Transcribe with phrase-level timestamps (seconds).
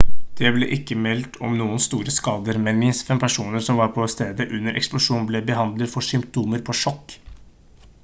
[0.37, 4.09] det ble ikke meldt om noen store skader men minst fem personer som var på
[4.15, 7.19] stedet under eksplosjonen ble behandlet for symptomer på sjokk